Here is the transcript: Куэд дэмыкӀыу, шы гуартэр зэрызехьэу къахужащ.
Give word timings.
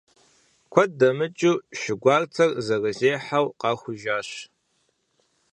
Куэд 0.71 0.91
дэмыкӀыу, 0.99 1.63
шы 1.79 1.93
гуартэр 2.01 2.49
зэрызехьэу 2.65 3.45
къахужащ. 3.61 4.29